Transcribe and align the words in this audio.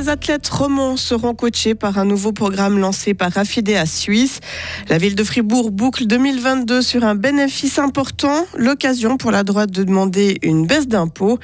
Trois 0.00 0.12
athlètes 0.12 0.48
romans 0.48 0.96
seront 0.96 1.34
coachés 1.34 1.74
par 1.74 1.98
un 1.98 2.06
nouveau 2.06 2.32
programme 2.32 2.78
lancé 2.78 3.12
par 3.12 3.36
Affidea 3.36 3.84
Suisse. 3.84 4.40
La 4.88 4.96
ville 4.96 5.14
de 5.14 5.22
Fribourg 5.22 5.70
boucle 5.70 6.06
2022 6.06 6.80
sur 6.80 7.04
un 7.04 7.14
bénéfice 7.14 7.78
important, 7.78 8.46
l'occasion 8.56 9.18
pour 9.18 9.30
la 9.30 9.44
droite 9.44 9.70
de 9.70 9.84
demander 9.84 10.38
une 10.40 10.66
baisse 10.66 10.88
d'impôts. 10.88 11.38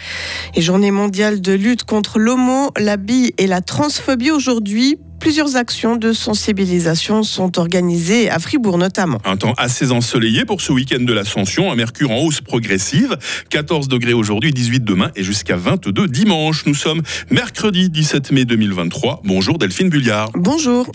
Et 0.54 0.62
journée 0.62 0.90
mondiale 0.90 1.42
de 1.42 1.52
lutte 1.52 1.84
contre 1.84 2.18
l'homo, 2.18 2.70
la 2.78 2.96
bille 2.96 3.34
et 3.36 3.46
la 3.46 3.60
transphobie 3.60 4.30
aujourd'hui 4.30 4.98
Plusieurs 5.20 5.56
actions 5.56 5.96
de 5.96 6.12
sensibilisation 6.12 7.22
sont 7.22 7.58
organisées 7.58 8.30
à 8.30 8.38
Fribourg 8.38 8.78
notamment. 8.78 9.18
Un 9.24 9.36
temps 9.36 9.54
assez 9.56 9.90
ensoleillé 9.90 10.44
pour 10.44 10.60
ce 10.60 10.72
week-end 10.72 11.02
de 11.02 11.12
l'Ascension, 11.12 11.70
un 11.72 11.76
mercure 11.76 12.10
en 12.10 12.18
hausse 12.18 12.40
progressive, 12.40 13.16
14 13.50 13.88
degrés 13.88 14.12
aujourd'hui, 14.12 14.52
18 14.52 14.84
demain 14.84 15.10
et 15.16 15.22
jusqu'à 15.22 15.56
22 15.56 16.08
dimanche. 16.08 16.66
Nous 16.66 16.74
sommes 16.74 17.02
mercredi 17.30 17.90
17 17.90 18.32
mai 18.32 18.44
2023. 18.44 19.22
Bonjour 19.24 19.58
Delphine 19.58 19.88
Bulliard. 19.88 20.30
Bonjour. 20.34 20.86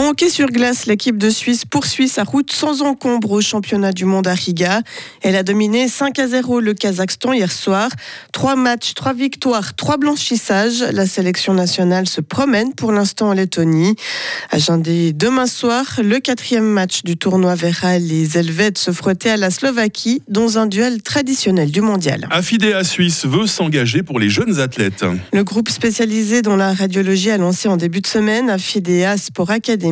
En 0.00 0.08
hockey 0.08 0.30
sur 0.30 0.46
glace, 0.46 0.86
l'équipe 0.86 1.18
de 1.18 1.28
Suisse 1.28 1.66
poursuit 1.66 2.08
sa 2.08 2.24
route 2.24 2.50
sans 2.50 2.80
encombre 2.80 3.32
au 3.32 3.42
championnat 3.42 3.92
du 3.92 4.06
monde 4.06 4.28
à 4.28 4.32
Riga. 4.32 4.80
Elle 5.20 5.36
a 5.36 5.42
dominé 5.42 5.88
5 5.88 6.18
à 6.18 6.26
0 6.26 6.60
le 6.60 6.72
Kazakhstan 6.72 7.34
hier 7.34 7.52
soir. 7.52 7.90
Trois 8.32 8.56
matchs, 8.56 8.94
trois 8.94 9.12
victoires, 9.12 9.74
trois 9.74 9.98
blanchissages. 9.98 10.80
La 10.80 11.04
sélection 11.04 11.52
nationale 11.52 12.08
se 12.08 12.22
promène 12.22 12.72
pour 12.72 12.92
l'instant 12.92 13.28
en 13.28 13.32
Lettonie. 13.34 13.94
Agendé 14.50 15.12
demain 15.12 15.46
soir, 15.46 15.84
le 16.02 16.18
quatrième 16.18 16.64
match 16.64 17.02
du 17.04 17.18
tournoi 17.18 17.54
verra 17.54 17.98
les 17.98 18.38
Helvètes 18.38 18.78
se 18.78 18.92
frotter 18.92 19.28
à 19.28 19.36
la 19.36 19.50
Slovaquie 19.50 20.22
dans 20.28 20.56
un 20.56 20.64
duel 20.64 21.02
traditionnel 21.02 21.70
du 21.70 21.82
mondial. 21.82 22.26
Affidea 22.30 22.84
Suisse 22.84 23.26
veut 23.26 23.46
s'engager 23.46 24.02
pour 24.02 24.18
les 24.18 24.30
jeunes 24.30 24.60
athlètes. 24.60 25.04
Le 25.34 25.44
groupe 25.44 25.68
spécialisé 25.68 26.40
dans 26.40 26.56
la 26.56 26.72
radiologie 26.72 27.30
a 27.30 27.36
lancé 27.36 27.68
en 27.68 27.76
début 27.76 28.00
de 28.00 28.06
semaine 28.06 28.48
Affidea 28.48 29.18
Sport 29.18 29.50
Academy 29.50 29.89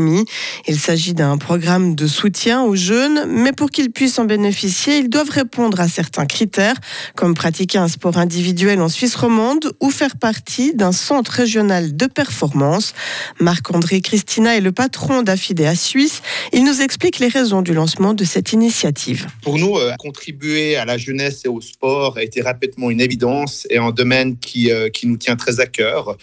il 0.67 0.79
s'agit 0.79 1.15
d'un 1.15 1.39
programme 1.39 1.95
de 1.95 2.07
soutien 2.07 2.63
aux 2.63 2.77
jeunes, 2.77 3.27
mais 3.29 3.53
pour 3.53 3.71
qu'ils 3.71 3.91
puissent 3.91 4.19
en 4.19 4.25
bénéficier, 4.25 4.99
ils 4.99 5.09
doivent 5.09 5.31
répondre 5.31 5.81
à 5.81 5.89
certains 5.89 6.27
critères, 6.27 6.77
comme 7.17 7.35
pratiquer 7.35 7.79
un 7.79 7.89
sport 7.89 8.19
individuel 8.19 8.81
en 8.81 8.89
Suisse 8.89 9.15
romande 9.15 9.73
ou 9.81 9.91
faire 9.91 10.17
partie 10.17 10.75
d'un 10.75 10.93
centre 10.93 11.33
régional 11.33 11.97
de 11.97 12.07
performance. 12.07 12.95
Marc-André 13.41 14.01
Christina 14.01 14.57
est 14.57 14.61
le 14.61 14.73
patron 14.73 15.23
d'Affidea 15.23 15.75
Suisse. 15.75 16.23
Il 16.53 16.65
nous 16.65 16.81
explique 16.81 17.19
les 17.19 17.29
raisons 17.29 17.63
du 17.63 17.75
lancement 17.75 18.15
de 18.15 18.25
cette 18.25 18.53
initiative. 18.53 19.27
Pour 19.43 19.59
nous, 19.59 19.77
euh, 19.77 19.95
contribuer 19.99 20.77
à 20.77 20.85
la 20.85 20.99
jeunesse 20.99 21.43
et 21.45 21.49
au 21.49 21.61
sport 21.61 22.17
a 22.17 22.23
été 22.23 22.43
rapidement 22.43 22.91
une 22.91 23.01
évidence 23.01 23.67
et 23.71 23.79
un 23.79 23.91
domaine 23.91 24.39
qui, 24.39 24.71
euh, 24.71 24.89
qui 24.89 25.07
nous 25.07 25.17
tient 25.17 25.37
très 25.37 25.61
à 25.61 25.67
cœur. 25.67 26.17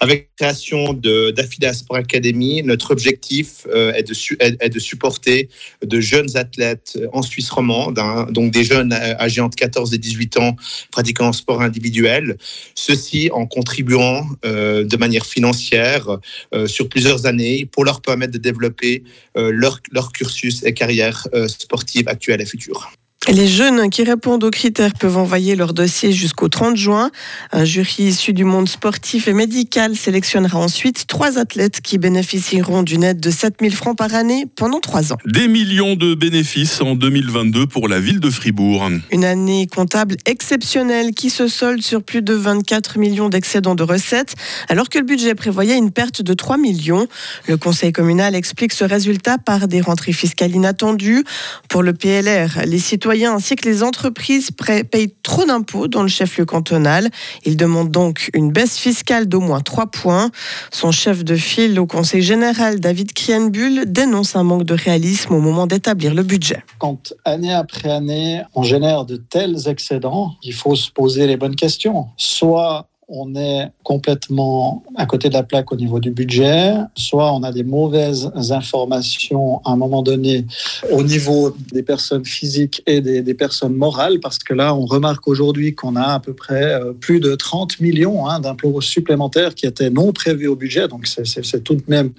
Avec 0.00 0.30
la 0.40 0.46
création 0.46 0.92
d'Affidea 0.92 1.72
Sport 1.72 1.98
Academy, 1.98 2.62
notre 2.62 2.90
objectif 2.90 3.11
objectif 3.12 3.66
euh, 3.68 3.92
est, 3.92 4.02
de 4.02 4.14
est, 4.40 4.68
de 4.68 4.78
supporter 4.78 5.48
de 5.84 6.00
jeunes 6.00 6.36
athlètes 6.36 6.98
en 7.12 7.22
Suisse 7.22 7.50
romande, 7.50 7.98
hein, 7.98 8.26
donc 8.30 8.52
des 8.52 8.64
jeunes 8.64 8.92
âgés 8.92 9.40
entre 9.40 9.56
14 9.56 9.92
et 9.94 9.98
18 9.98 10.36
ans 10.38 10.56
pratiquant 10.90 11.28
un 11.28 11.32
sport 11.32 11.62
individuel, 11.62 12.36
ceci 12.74 13.30
en 13.32 13.46
contribuant 13.46 14.26
euh, 14.44 14.84
de 14.84 14.96
manière 14.96 15.26
financière 15.26 16.18
euh, 16.54 16.66
sur 16.66 16.88
plusieurs 16.88 17.26
années 17.26 17.66
pour 17.66 17.84
leur 17.84 18.00
permettre 18.00 18.32
de 18.32 18.38
développer 18.38 19.04
leur, 19.34 19.80
leur 19.90 20.12
cursus 20.12 20.62
et 20.64 20.74
carrière 20.74 21.26
sportive 21.48 22.08
actuelle 22.08 22.40
et 22.40 22.46
future. 22.46 22.92
Les 23.28 23.46
jeunes 23.46 23.88
qui 23.88 24.02
répondent 24.02 24.42
aux 24.42 24.50
critères 24.50 24.94
peuvent 24.98 25.16
envoyer 25.16 25.54
leur 25.54 25.74
dossier 25.74 26.10
jusqu'au 26.10 26.48
30 26.48 26.76
juin. 26.76 27.12
Un 27.52 27.64
jury 27.64 28.08
issu 28.08 28.32
du 28.32 28.44
monde 28.44 28.68
sportif 28.68 29.28
et 29.28 29.32
médical 29.32 29.94
sélectionnera 29.94 30.58
ensuite 30.58 31.06
trois 31.06 31.38
athlètes 31.38 31.80
qui 31.80 31.98
bénéficieront 31.98 32.82
d'une 32.82 33.04
aide 33.04 33.20
de 33.20 33.30
7000 33.30 33.76
francs 33.76 33.96
par 33.96 34.12
année 34.16 34.46
pendant 34.56 34.80
trois 34.80 35.12
ans. 35.12 35.18
Des 35.24 35.46
millions 35.46 35.94
de 35.94 36.14
bénéfices 36.14 36.80
en 36.80 36.96
2022 36.96 37.68
pour 37.68 37.86
la 37.86 38.00
ville 38.00 38.18
de 38.18 38.28
Fribourg. 38.28 38.88
Une 39.12 39.24
année 39.24 39.68
comptable 39.68 40.16
exceptionnelle 40.26 41.12
qui 41.12 41.30
se 41.30 41.46
solde 41.46 41.80
sur 41.80 42.02
plus 42.02 42.22
de 42.22 42.34
24 42.34 42.98
millions 42.98 43.28
d'excédents 43.28 43.76
de 43.76 43.84
recettes, 43.84 44.34
alors 44.68 44.88
que 44.88 44.98
le 44.98 45.04
budget 45.04 45.36
prévoyait 45.36 45.78
une 45.78 45.92
perte 45.92 46.22
de 46.22 46.34
3 46.34 46.58
millions. 46.58 47.06
Le 47.46 47.56
conseil 47.56 47.92
communal 47.92 48.34
explique 48.34 48.72
ce 48.72 48.84
résultat 48.84 49.38
par 49.38 49.68
des 49.68 49.80
rentrées 49.80 50.12
fiscales 50.12 50.56
inattendues. 50.56 51.24
Pour 51.68 51.84
le 51.84 51.92
PLR, 51.92 52.66
les 52.66 52.80
citoyens 52.80 53.11
ainsi 53.12 53.56
que 53.56 53.68
les 53.68 53.82
entreprises 53.82 54.50
payent 54.50 55.14
trop 55.22 55.44
d'impôts 55.44 55.88
dans 55.88 56.02
le 56.02 56.08
chef-lieu 56.08 56.44
cantonal. 56.44 57.10
Il 57.44 57.56
demande 57.56 57.90
donc 57.90 58.30
une 58.34 58.50
baisse 58.50 58.78
fiscale 58.78 59.26
d'au 59.26 59.40
moins 59.40 59.60
3 59.60 59.86
points. 59.86 60.30
Son 60.70 60.90
chef 60.90 61.24
de 61.24 61.36
file 61.36 61.78
au 61.78 61.86
Conseil 61.86 62.22
général, 62.22 62.80
David 62.80 63.12
Krienbull, 63.12 63.84
dénonce 63.86 64.34
un 64.36 64.42
manque 64.42 64.64
de 64.64 64.74
réalisme 64.74 65.34
au 65.34 65.40
moment 65.40 65.66
d'établir 65.66 66.14
le 66.14 66.22
budget. 66.22 66.64
Quand 66.78 67.12
année 67.24 67.52
après 67.52 67.90
année, 67.90 68.42
on 68.54 68.62
génère 68.62 69.04
de 69.04 69.16
tels 69.16 69.68
excédents, 69.68 70.32
il 70.42 70.54
faut 70.54 70.74
se 70.74 70.90
poser 70.90 71.26
les 71.26 71.36
bonnes 71.36 71.56
questions. 71.56 72.06
Soit 72.16 72.88
on 73.08 73.34
est 73.34 73.70
complètement 73.82 74.82
à 74.96 75.06
côté 75.06 75.28
de 75.28 75.34
la 75.34 75.42
plaque 75.42 75.72
au 75.72 75.76
niveau 75.76 76.00
du 76.00 76.10
budget, 76.10 76.74
soit 76.94 77.32
on 77.32 77.42
a 77.42 77.52
des 77.52 77.64
mauvaises 77.64 78.30
informations 78.50 79.60
à 79.64 79.72
un 79.72 79.76
moment 79.76 80.02
donné 80.02 80.46
au 80.90 81.02
niveau 81.02 81.54
des 81.72 81.82
personnes 81.82 82.24
physiques 82.24 82.82
et 82.86 83.00
des, 83.00 83.34
personnes 83.34 83.74
morales, 83.74 84.20
parce 84.20 84.38
que 84.38 84.52
là, 84.52 84.74
on 84.74 84.84
remarque 84.84 85.26
aujourd'hui 85.26 85.74
qu'on 85.74 85.96
a 85.96 86.14
à 86.14 86.20
peu 86.20 86.34
près 86.34 86.74
euh, 86.74 86.92
plus 86.92 87.18
de 87.18 87.34
30 87.34 87.80
millions 87.80 88.28
hein, 88.28 88.40
d'impôts 88.40 88.80
supplémentaires 88.82 89.54
qui 89.54 89.66
étaient 89.66 89.88
non 89.88 90.12
prévus 90.12 90.48
au 90.48 90.56
budget, 90.56 90.86
donc 90.86 91.06
c'est 91.06 91.64
tout 91.64 91.74
de 91.74 91.82
même 91.88 92.12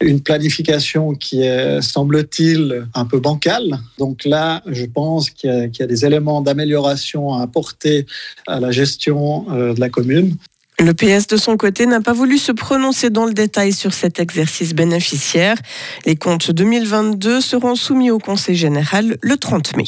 une 0.00 0.20
planification 0.20 1.12
qui 1.12 1.42
est, 1.42 1.80
semble-t-il, 1.80 2.88
un 2.94 3.04
peu 3.04 3.20
bancale. 3.20 3.78
Donc 3.98 4.24
là, 4.24 4.62
je 4.66 4.84
pense 4.86 5.30
qu'il 5.30 5.70
y, 5.78 5.82
a 5.82 5.86
des 5.86 6.04
éléments 6.04 6.40
d'amélioration 6.40 7.34
à 7.34 7.42
apporter 7.42 8.06
à 8.46 8.60
la 8.60 8.72
gestion 8.72 9.46
euh, 9.50 9.74
de 9.74 9.80
la 9.80 9.88
commune. 9.88 10.36
Le 10.78 10.92
PS 10.92 11.26
de 11.26 11.38
son 11.38 11.56
côté 11.56 11.86
n'a 11.86 12.02
pas 12.02 12.12
voulu 12.12 12.36
se 12.36 12.52
prononcer 12.52 13.08
dans 13.08 13.24
le 13.24 13.32
détail 13.32 13.72
sur 13.72 13.94
cet 13.94 14.20
exercice 14.20 14.74
bénéficiaire. 14.74 15.56
Les 16.04 16.16
comptes 16.16 16.50
2022 16.50 17.40
seront 17.40 17.76
soumis 17.76 18.10
au 18.10 18.18
Conseil 18.18 18.56
général 18.56 19.16
le 19.22 19.36
30 19.38 19.74
mai. 19.76 19.84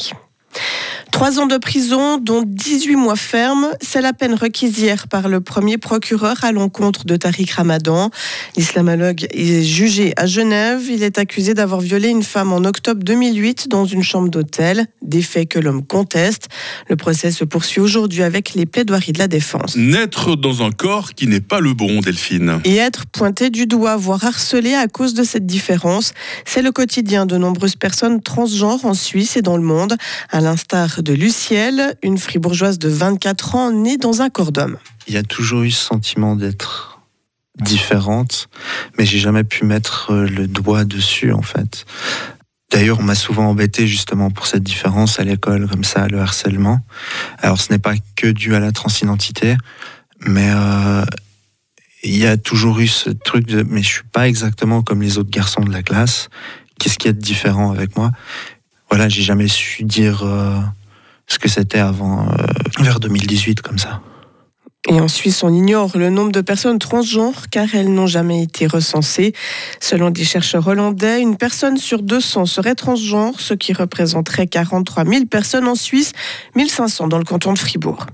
Trois 1.11 1.39
ans 1.39 1.47
de 1.47 1.57
prison, 1.57 2.17
dont 2.17 2.43
18 2.45 2.95
mois 2.95 3.15
fermes, 3.15 3.67
c'est 3.81 4.01
la 4.01 4.13
peine 4.13 4.35
requise 4.35 4.77
hier 4.79 5.07
par 5.07 5.27
le 5.27 5.41
premier 5.41 5.77
procureur 5.77 6.43
à 6.43 6.51
l'encontre 6.51 7.05
de 7.05 7.15
Tariq 7.17 7.51
Ramadan. 7.51 8.09
L'islamologue 8.55 9.27
est 9.31 9.63
jugé 9.63 10.13
à 10.17 10.27
Genève. 10.27 10.81
Il 10.89 11.03
est 11.03 11.17
accusé 11.17 11.53
d'avoir 11.53 11.81
violé 11.81 12.09
une 12.09 12.23
femme 12.23 12.53
en 12.53 12.63
octobre 12.63 13.03
2008 13.03 13.67
dans 13.67 13.85
une 13.85 14.03
chambre 14.03 14.29
d'hôtel, 14.29 14.85
des 15.01 15.21
faits 15.21 15.49
que 15.49 15.59
l'homme 15.59 15.85
conteste. 15.85 16.47
Le 16.87 16.95
procès 16.95 17.31
se 17.31 17.43
poursuit 17.43 17.81
aujourd'hui 17.81 18.23
avec 18.23 18.53
les 18.53 18.65
plaidoiries 18.65 19.13
de 19.13 19.19
la 19.19 19.27
défense. 19.27 19.75
Naître 19.75 20.35
dans 20.35 20.63
un 20.63 20.71
corps 20.71 21.13
qui 21.15 21.27
n'est 21.27 21.41
pas 21.41 21.59
le 21.59 21.73
bon, 21.73 21.99
Delphine. 21.99 22.61
Et 22.65 22.77
être 22.77 23.05
pointé 23.07 23.49
du 23.49 23.65
doigt, 23.65 23.97
voire 23.97 24.23
harcelé 24.23 24.73
à 24.75 24.87
cause 24.87 25.13
de 25.15 25.23
cette 25.23 25.45
différence, 25.45 26.13
c'est 26.45 26.61
le 26.61 26.71
quotidien 26.71 27.25
de 27.25 27.37
nombreuses 27.37 27.75
personnes 27.75 28.21
transgenres 28.21 28.85
en 28.85 28.93
Suisse 28.93 29.37
et 29.37 29.41
dans 29.41 29.57
le 29.57 29.63
monde, 29.63 29.97
à 30.29 30.39
l'instar 30.39 30.98
de 31.01 31.13
Lucielle, 31.13 31.95
une 32.03 32.17
fribourgeoise 32.17 32.79
de 32.79 32.89
24 32.89 33.55
ans 33.55 33.71
née 33.71 33.97
dans 33.97 34.21
un 34.21 34.29
corps 34.29 34.51
d'homme. 34.51 34.77
Il 35.07 35.13
y 35.13 35.17
a 35.17 35.23
toujours 35.23 35.63
eu 35.63 35.71
ce 35.71 35.85
sentiment 35.85 36.35
d'être 36.35 36.99
différente, 37.61 38.49
mais 38.97 39.05
j'ai 39.05 39.19
jamais 39.19 39.43
pu 39.43 39.65
mettre 39.65 40.11
euh, 40.11 40.27
le 40.27 40.47
doigt 40.47 40.85
dessus 40.85 41.31
en 41.33 41.41
fait. 41.41 41.85
D'ailleurs, 42.71 42.99
on 42.99 43.03
m'a 43.03 43.15
souvent 43.15 43.47
embêté 43.47 43.87
justement 43.87 44.29
pour 44.29 44.45
cette 44.45 44.63
différence 44.63 45.19
à 45.19 45.23
l'école, 45.23 45.67
comme 45.67 45.83
ça, 45.83 46.07
le 46.07 46.19
harcèlement. 46.19 46.81
Alors, 47.39 47.59
ce 47.59 47.73
n'est 47.73 47.79
pas 47.79 47.95
que 48.15 48.27
dû 48.27 48.53
à 48.53 48.59
la 48.59 48.71
transidentité, 48.71 49.57
mais 50.19 50.49
euh, 50.53 51.03
il 52.03 52.15
y 52.15 52.27
a 52.27 52.37
toujours 52.37 52.79
eu 52.79 52.87
ce 52.87 53.09
truc 53.09 53.47
de 53.47 53.63
mais 53.63 53.81
je 53.81 53.87
suis 53.87 54.03
pas 54.11 54.27
exactement 54.27 54.83
comme 54.83 55.01
les 55.01 55.17
autres 55.17 55.31
garçons 55.31 55.61
de 55.61 55.71
la 55.71 55.81
classe. 55.81 56.29
Qu'est-ce 56.79 56.97
qu'il 56.97 57.07
y 57.07 57.09
a 57.09 57.13
de 57.13 57.19
différent 57.19 57.71
avec 57.71 57.97
moi? 57.97 58.11
Voilà, 58.89 59.09
j'ai 59.09 59.23
jamais 59.23 59.47
su 59.47 59.83
dire 59.83 60.23
euh, 60.23 60.59
ce 61.29 61.39
que 61.39 61.47
c'était 61.47 61.79
avant, 61.79 62.27
euh, 62.27 62.83
vers 62.83 62.99
2018 62.99 63.61
comme 63.61 63.77
ça. 63.77 64.01
Et 64.87 64.99
en 64.99 65.07
Suisse, 65.07 65.43
on 65.43 65.53
ignore 65.53 65.97
le 65.97 66.09
nombre 66.09 66.31
de 66.31 66.41
personnes 66.41 66.79
transgenres 66.79 67.49
car 67.51 67.75
elles 67.75 67.93
n'ont 67.93 68.07
jamais 68.07 68.41
été 68.41 68.65
recensées. 68.65 69.33
Selon 69.79 70.09
des 70.09 70.23
chercheurs 70.23 70.67
hollandais, 70.67 71.21
une 71.21 71.35
personne 71.35 71.77
sur 71.77 72.01
200 72.01 72.45
serait 72.45 72.75
transgenre, 72.75 73.39
ce 73.39 73.53
qui 73.53 73.73
représenterait 73.73 74.47
43 74.47 75.05
000 75.05 75.25
personnes 75.25 75.67
en 75.67 75.75
Suisse, 75.75 76.13
1500 76.55 77.09
dans 77.09 77.17
le 77.17 77.25
canton 77.25 77.53
de 77.53 77.59
Fribourg. 77.59 78.05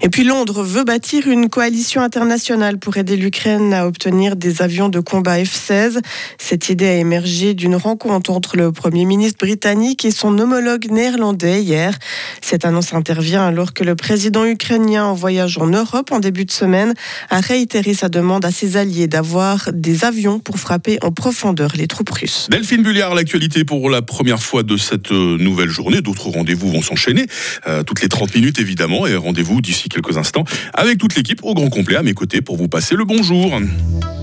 Et 0.00 0.08
puis 0.10 0.22
Londres 0.22 0.62
veut 0.62 0.84
bâtir 0.84 1.26
une 1.26 1.48
coalition 1.48 2.00
internationale 2.00 2.78
pour 2.78 2.96
aider 2.96 3.16
l'Ukraine 3.16 3.74
à 3.74 3.86
obtenir 3.86 4.36
des 4.36 4.62
avions 4.62 4.88
de 4.88 5.00
combat 5.00 5.42
F-16. 5.42 5.98
Cette 6.38 6.68
idée 6.68 6.86
a 6.86 6.94
émergé 6.94 7.54
d'une 7.54 7.74
rencontre 7.74 8.30
entre 8.30 8.56
le 8.56 8.70
Premier 8.70 9.04
ministre 9.04 9.38
britannique 9.38 10.04
et 10.04 10.10
son 10.10 10.38
homologue 10.38 10.90
néerlandais 10.90 11.62
hier. 11.62 11.98
Cette 12.40 12.64
annonce 12.64 12.94
intervient 12.94 13.44
alors 13.44 13.72
que 13.74 13.82
le 13.82 13.96
président 13.96 14.44
ukrainien 14.44 15.04
en 15.04 15.14
voyage 15.14 15.58
en 15.58 15.66
Europe 15.66 16.12
en 16.12 16.20
début 16.20 16.44
de 16.44 16.52
semaine 16.52 16.94
a 17.30 17.40
réitéré 17.40 17.94
sa 17.94 18.08
demande 18.08 18.44
à 18.44 18.52
ses 18.52 18.76
alliés 18.76 19.08
d'avoir 19.08 19.70
des 19.72 20.04
avions 20.04 20.38
pour 20.38 20.58
frapper 20.58 20.98
en 21.02 21.10
profondeur 21.10 21.72
les 21.76 21.88
troupes 21.88 22.10
russes. 22.10 22.46
Delphine 22.50 22.82
Bulliard, 22.82 23.14
l'actualité 23.14 23.64
pour 23.64 23.90
la 23.90 24.02
première 24.02 24.42
fois 24.42 24.62
de 24.62 24.76
cette 24.76 25.10
euh, 25.10 25.36
nouvelle 25.38 25.68
journée. 25.68 26.00
D'autres 26.00 26.28
rendez-vous 26.28 26.70
vont 26.70 26.82
s'enchaîner, 26.82 27.26
euh, 27.66 27.82
toutes 27.82 28.02
les 28.02 28.08
30 28.08 28.34
minutes 28.34 28.60
évidemment, 28.60 29.06
et 29.06 29.16
rendez-vous 29.28 29.60
d'ici 29.60 29.90
quelques 29.90 30.16
instants 30.16 30.44
avec 30.72 30.96
toute 30.96 31.14
l'équipe 31.14 31.40
au 31.42 31.52
grand 31.52 31.68
complet 31.68 31.96
à 31.96 32.02
mes 32.02 32.14
côtés 32.14 32.40
pour 32.40 32.56
vous 32.56 32.68
passer 32.68 32.94
le 32.94 33.04
bonjour. 33.04 33.60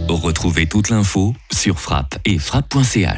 Retrouvez 0.10 0.66
toute 0.66 0.90
l'info 0.90 1.36
sur 1.54 1.80
frappe 1.80 2.18
et 2.26 2.40
frappe.ch. 2.40 3.14